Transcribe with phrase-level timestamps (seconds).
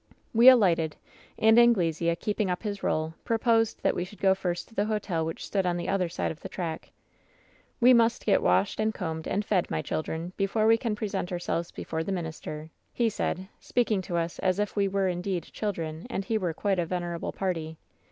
[0.33, 0.95] "We alighted,
[1.37, 4.85] and Anglesea, keeping up his role, pro* posed that we should go first to the
[4.85, 6.89] hotel which stood on the other side of the track."
[7.79, 11.69] We must get washed, and combed, and fed, my children, before we can present ourselves
[11.69, 15.71] before the mitt* ister,' he said, speaking to us as if we were indeed chil
[15.71, 17.77] dren and he were quite a venerable party.